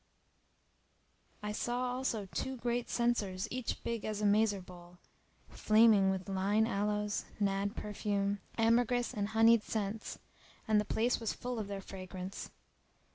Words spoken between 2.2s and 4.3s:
two great censers each big as a